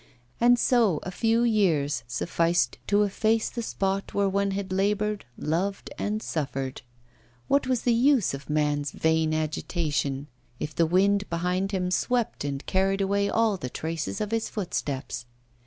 And 0.39 0.57
so 0.57 0.99
a 1.03 1.11
few 1.11 1.43
years 1.43 2.03
sufficed 2.07 2.79
to 2.87 3.03
efface 3.03 3.51
the 3.51 3.61
spot 3.61 4.15
where 4.15 4.27
one 4.27 4.49
had 4.49 4.71
laboured, 4.73 5.25
loved, 5.37 5.91
and 5.95 6.23
suffered! 6.23 6.81
What 7.47 7.67
was 7.67 7.83
the 7.83 7.93
use 7.93 8.33
of 8.33 8.49
man's 8.49 8.89
vain 8.89 9.31
agitation 9.31 10.25
if 10.59 10.73
the 10.73 10.87
wind 10.87 11.29
behind 11.29 11.71
him 11.71 11.91
swept 11.91 12.43
and 12.43 12.65
carried 12.65 12.99
away 13.01 13.29
all 13.29 13.57
the 13.57 13.69
traces 13.69 14.19
of 14.19 14.31
his 14.31 14.49
footsteps? 14.49 15.27